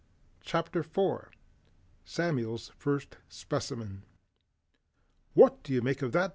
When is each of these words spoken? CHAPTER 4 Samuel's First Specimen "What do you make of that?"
CHAPTER 0.41 0.81
4 0.81 1.29
Samuel's 2.05 2.71
First 2.75 3.17
Specimen 3.29 4.01
"What 5.35 5.61
do 5.61 5.73
you 5.73 5.83
make 5.83 6.01
of 6.01 6.11
that?" 6.13 6.29